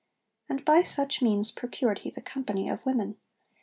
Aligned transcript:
And 0.49 0.65
by 0.65 0.81
such 0.81 1.21
means 1.21 1.51
procured 1.51 1.99
he 1.99 2.09
the 2.09 2.21
company 2.21 2.67
of 2.69 2.83
women.' 2.87 3.17